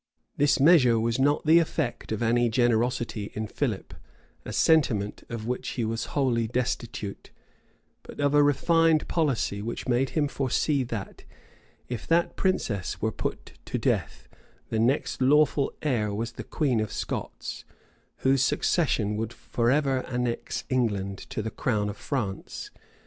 This 0.35 0.59
measure 0.59 0.99
was 0.99 1.19
not 1.19 1.45
the 1.45 1.59
effect 1.59 2.11
of 2.11 2.23
any 2.23 2.49
generosity 2.49 3.29
in 3.35 3.45
Philip, 3.45 3.93
a 4.43 4.51
sentiment 4.51 5.23
of 5.29 5.45
which 5.45 5.67
he 5.77 5.85
was 5.85 6.05
wholly 6.17 6.47
destitute; 6.47 7.29
but 8.01 8.19
of 8.19 8.33
a 8.33 8.41
refined 8.41 9.07
policy, 9.07 9.61
which 9.61 9.87
made 9.87 10.09
him 10.17 10.27
foresee 10.27 10.81
that, 10.85 11.23
if 11.87 12.07
that 12.07 12.35
princess 12.35 12.99
were 12.99 13.11
put 13.11 13.59
to 13.65 13.77
death, 13.77 14.27
the 14.69 14.79
next 14.79 15.21
lawful 15.21 15.71
heir 15.83 16.11
was 16.11 16.31
the 16.31 16.43
queen 16.43 16.79
of 16.79 16.91
Scots, 16.91 17.63
whose 18.25 18.41
succession 18.41 19.17
would 19.17 19.31
forever 19.33 20.03
annex 20.07 20.63
England 20.69 21.19
to 21.29 21.43
the 21.43 21.51
crown 21.51 21.89
of 21.89 21.97
France. 21.97 22.71